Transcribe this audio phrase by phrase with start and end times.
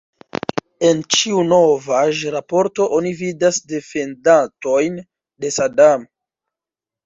[0.87, 5.01] En ĉiu novaĵ-raporto oni vidas defendantojn
[5.45, 6.13] de Sadam.